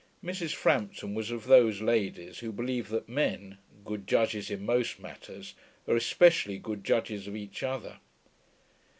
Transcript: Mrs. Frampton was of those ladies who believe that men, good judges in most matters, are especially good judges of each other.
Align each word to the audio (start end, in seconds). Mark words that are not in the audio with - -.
Mrs. 0.23 0.55
Frampton 0.55 1.13
was 1.13 1.29
of 1.29 1.45
those 1.45 1.79
ladies 1.79 2.39
who 2.39 2.51
believe 2.51 2.89
that 2.89 3.07
men, 3.07 3.59
good 3.85 4.07
judges 4.07 4.49
in 4.49 4.65
most 4.65 4.99
matters, 4.99 5.53
are 5.87 5.95
especially 5.95 6.57
good 6.57 6.83
judges 6.83 7.27
of 7.27 7.35
each 7.35 7.61
other. 7.61 7.99